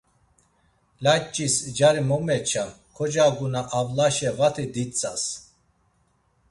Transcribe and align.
Layç̌is 1.03 1.55
cari 1.77 2.01
mo 2.09 2.17
meçam, 2.27 2.69
kocaguna 2.95 3.61
avlaşe 3.77 4.29
vati 4.37 4.65
ditzas. 4.73 5.23